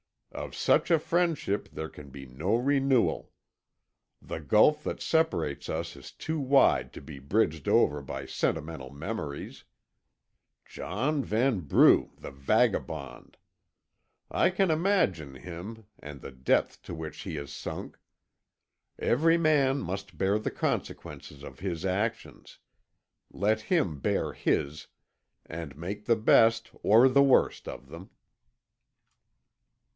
[0.31, 3.31] Of such a friendship there can be no renewal.
[4.21, 9.65] The gulf that separates us is too wide to be bridged over by sentimental memories.
[10.65, 13.37] John Vanbrugh, the vagabond!
[14.31, 17.99] I can imagine him, and the depth to which he has sunk.
[18.97, 22.57] Every man must bear the consequences of his actions.
[23.31, 24.87] Let him bear his,
[25.45, 28.09] and make the best, or the worst, of them."